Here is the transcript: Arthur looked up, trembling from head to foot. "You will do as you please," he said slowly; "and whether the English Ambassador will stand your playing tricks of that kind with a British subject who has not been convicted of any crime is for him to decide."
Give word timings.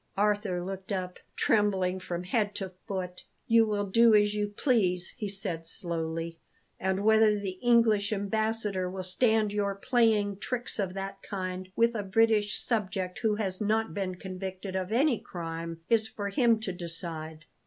Arthur 0.17 0.63
looked 0.65 0.91
up, 0.91 1.19
trembling 1.35 1.99
from 1.99 2.23
head 2.23 2.55
to 2.55 2.71
foot. 2.87 3.23
"You 3.45 3.67
will 3.67 3.85
do 3.85 4.15
as 4.15 4.33
you 4.33 4.47
please," 4.47 5.13
he 5.15 5.29
said 5.29 5.63
slowly; 5.63 6.39
"and 6.79 7.03
whether 7.03 7.35
the 7.35 7.59
English 7.61 8.11
Ambassador 8.11 8.89
will 8.89 9.03
stand 9.03 9.53
your 9.53 9.75
playing 9.75 10.37
tricks 10.37 10.79
of 10.79 10.95
that 10.95 11.21
kind 11.21 11.69
with 11.75 11.93
a 11.93 12.01
British 12.01 12.57
subject 12.57 13.19
who 13.19 13.35
has 13.35 13.61
not 13.61 13.93
been 13.93 14.15
convicted 14.15 14.75
of 14.75 14.91
any 14.91 15.19
crime 15.19 15.81
is 15.87 16.07
for 16.07 16.29
him 16.29 16.59
to 16.61 16.71
decide." 16.71 17.45